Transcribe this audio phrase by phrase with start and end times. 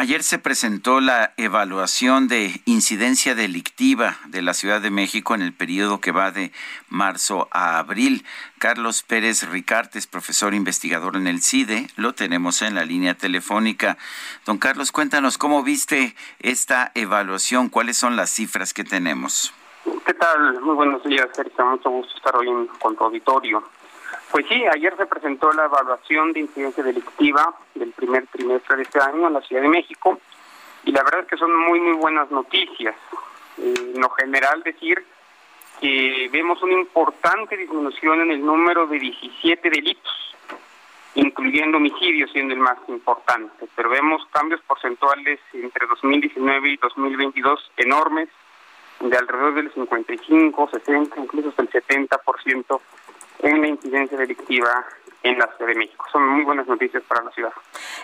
[0.00, 5.52] Ayer se presentó la evaluación de incidencia delictiva de la Ciudad de México en el
[5.52, 6.52] periodo que va de
[6.88, 8.24] marzo a abril.
[8.60, 13.98] Carlos Pérez Ricartes, profesor investigador en el CIDE, lo tenemos en la línea telefónica.
[14.46, 19.52] Don Carlos, cuéntanos cómo viste esta evaluación, cuáles son las cifras que tenemos.
[20.06, 20.60] ¿Qué tal?
[20.60, 21.66] Muy buenos días, Sergio.
[21.66, 23.64] Mucho gusto estar hoy en, con auditorio.
[24.30, 29.00] Pues sí, ayer se presentó la evaluación de incidencia delictiva del primer trimestre de este
[29.00, 30.20] año en la Ciudad de México
[30.84, 32.94] y la verdad es que son muy, muy buenas noticias.
[33.58, 35.04] Eh, en lo general decir
[35.80, 40.34] que vemos una importante disminución en el número de 17 delitos,
[41.14, 48.28] incluyendo homicidios siendo el más importante, pero vemos cambios porcentuales entre 2019 y 2022 enormes,
[49.00, 52.80] de alrededor del 55, 60, incluso hasta el 70%
[53.40, 54.86] en la incidencia delictiva
[55.22, 56.04] en la Ciudad de México.
[56.12, 57.52] Son muy buenas noticias para la ciudad.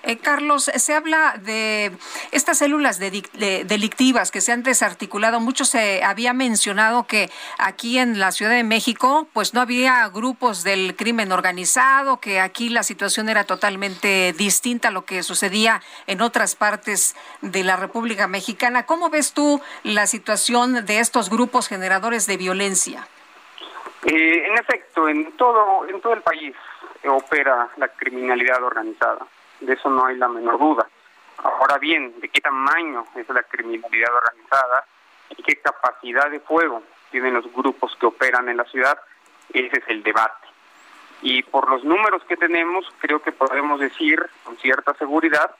[0.02, 1.92] Eh, Carlos, se habla de
[2.32, 5.40] estas células delictivas que se han desarticulado.
[5.40, 10.64] Mucho se había mencionado que aquí en la Ciudad de México, pues no había grupos
[10.64, 16.20] del crimen organizado, que aquí la situación era totalmente distinta a lo que sucedía en
[16.20, 18.86] otras partes de la República Mexicana.
[18.86, 23.06] ¿Cómo ves tú la situación de estos grupos generadores de violencia?
[24.04, 26.54] Eh, en efecto, en todo, en todo el país
[27.08, 29.26] opera la criminalidad organizada.
[29.60, 30.86] De eso no hay la menor duda.
[31.38, 34.84] Ahora bien, ¿de qué tamaño es la criminalidad organizada
[35.30, 38.98] y qué capacidad de fuego tienen los grupos que operan en la ciudad?
[39.52, 40.48] Ese es el debate.
[41.22, 45.54] Y por los números que tenemos, creo que podemos decir con cierta seguridad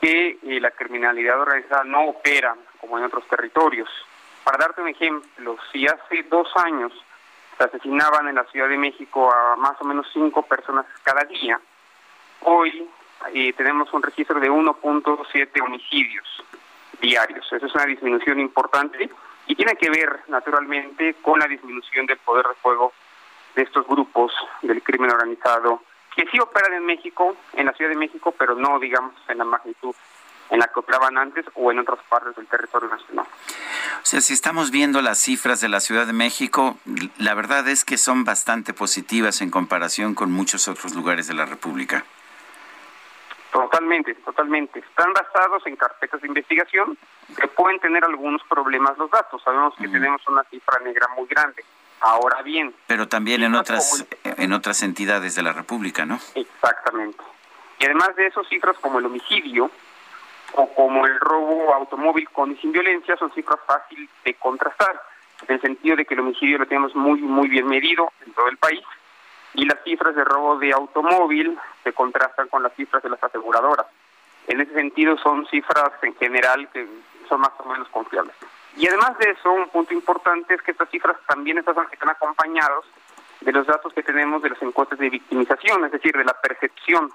[0.00, 3.88] que eh, la criminalidad organizada no opera como en otros territorios.
[4.44, 6.92] Para darte un ejemplo, si hace dos años
[7.64, 11.60] asesinaban en la Ciudad de México a más o menos cinco personas cada día.
[12.42, 12.88] Hoy
[13.34, 16.44] eh, tenemos un registro de 1.7 homicidios
[17.00, 17.46] diarios.
[17.52, 19.10] Esa es una disminución importante
[19.46, 22.92] y tiene que ver naturalmente con la disminución del poder de fuego
[23.54, 24.32] de estos grupos
[24.62, 25.82] del crimen organizado
[26.14, 29.44] que sí operan en México, en la Ciudad de México, pero no digamos en la
[29.44, 29.94] magnitud
[30.50, 33.26] en la que operaban antes o en otras partes del territorio nacional.
[34.10, 36.76] Sea, si estamos viendo las cifras de la Ciudad de México,
[37.18, 41.46] la verdad es que son bastante positivas en comparación con muchos otros lugares de la
[41.46, 42.04] República.
[43.52, 44.80] Totalmente, totalmente.
[44.80, 46.98] Están basados en carpetas de investigación
[47.40, 49.40] que pueden tener algunos problemas los datos.
[49.44, 51.64] Sabemos que tenemos una cifra negra muy grande.
[52.00, 52.74] Ahora bien.
[52.88, 56.18] Pero también en otras, en otras entidades de la República, ¿no?
[56.34, 57.22] Exactamente.
[57.78, 59.70] Y además de eso, cifras como el homicidio,
[60.68, 65.00] como el robo automóvil con y sin violencia son cifras fáciles de contrastar,
[65.46, 68.48] en el sentido de que el homicidio lo tenemos muy, muy bien medido en todo
[68.48, 68.82] el país
[69.54, 73.86] y las cifras de robo de automóvil se contrastan con las cifras de las aseguradoras.
[74.46, 76.86] En ese sentido son cifras en general que
[77.28, 78.34] son más o menos confiables.
[78.76, 82.86] Y además de eso, un punto importante es que estas cifras también están, están acompañados
[83.40, 87.10] de los datos que tenemos de las encuestas de victimización, es decir, de la percepción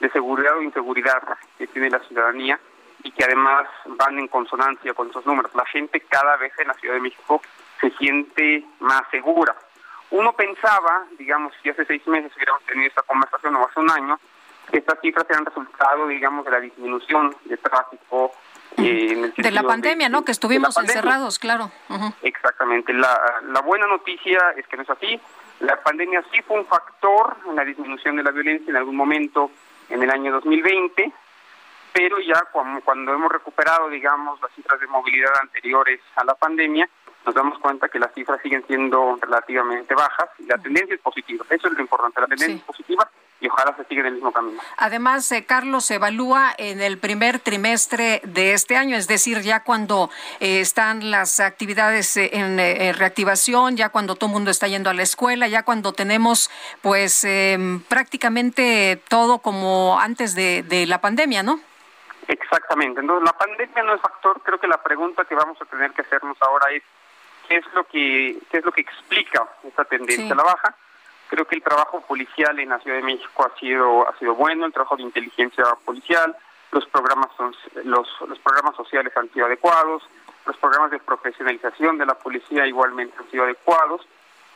[0.00, 1.22] de seguridad o inseguridad
[1.58, 2.58] que tiene la ciudadanía
[3.04, 5.54] y que además van en consonancia con esos números.
[5.54, 7.40] La gente cada vez en la Ciudad de México
[7.80, 9.54] se siente más segura.
[10.10, 14.18] Uno pensaba, digamos, si hace seis meses hubiéramos tenido esta conversación o hace un año,
[14.70, 18.32] que estas cifras eran resultado, digamos, de la disminución de tráfico.
[18.78, 20.24] Eh, de la pandemia, ¿no?
[20.24, 21.70] Que estuvimos encerrados, claro.
[22.22, 22.94] Exactamente.
[22.94, 25.20] La, la buena noticia es que no es así.
[25.60, 29.50] La pandemia sí fue un factor en la disminución de la violencia en algún momento
[29.90, 31.12] en el año 2020,
[31.94, 32.44] pero ya
[32.82, 36.88] cuando, hemos recuperado, digamos, las cifras de movilidad anteriores a la pandemia,
[37.24, 41.46] nos damos cuenta que las cifras siguen siendo relativamente bajas y la tendencia es positiva.
[41.48, 43.08] Eso es lo importante, la tendencia es positiva
[43.40, 44.60] y ojalá se siga en el mismo camino.
[44.76, 49.62] Además, eh, Carlos, se evalúa en el primer trimestre de este año, es decir, ya
[49.62, 52.58] cuando eh, están las actividades eh, en,
[52.96, 56.50] reactivación, ya cuando todo el mundo está yendo a la escuela, ya cuando tenemos
[56.82, 61.60] pues em, prácticamente todo como antes de, de la pandemia, ¿no?
[62.28, 63.00] Exactamente.
[63.00, 64.40] Entonces, la pandemia no es factor.
[64.42, 66.82] Creo que la pregunta que vamos a tener que hacernos ahora es
[67.48, 70.74] qué es lo que qué es lo que explica esta tendencia a la baja.
[71.28, 74.66] Creo que el trabajo policial en la Ciudad de México ha sido ha sido bueno,
[74.66, 76.36] el trabajo de inteligencia policial,
[76.70, 77.28] los programas
[77.84, 80.02] los, los programas sociales han sido adecuados,
[80.46, 84.06] los programas de profesionalización de la policía igualmente han sido adecuados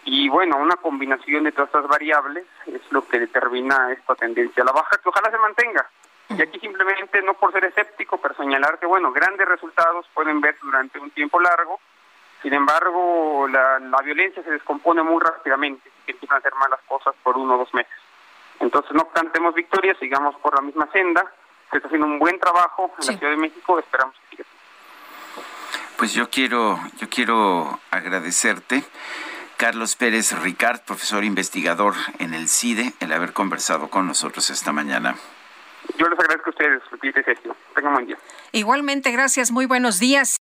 [0.04, 4.66] y bueno, una combinación de todas estas variables es lo que determina esta tendencia a
[4.66, 5.86] la baja que ojalá se mantenga.
[6.30, 10.56] Y aquí simplemente no por ser escéptico, pero señalar que bueno, grandes resultados pueden ver
[10.60, 11.80] durante un tiempo largo,
[12.42, 17.14] sin embargo la, la violencia se descompone muy rápidamente y empiezan a hacer malas cosas
[17.22, 17.92] por uno o dos meses.
[18.60, 21.24] Entonces no cantemos victorias, sigamos por la misma senda,
[21.70, 24.48] se está haciendo un buen trabajo en la Ciudad de México, esperamos que siga.
[25.96, 28.84] Pues yo quiero, yo quiero agradecerte.
[29.56, 35.16] Carlos Pérez Ricard, profesor investigador en el CIDE, el haber conversado con nosotros esta mañana.
[35.98, 36.82] Yo les agradezco a ustedes,
[37.24, 37.56] Sergio.
[37.74, 38.18] Tengan buen día.
[38.52, 39.50] Igualmente, gracias.
[39.50, 40.37] Muy buenos días.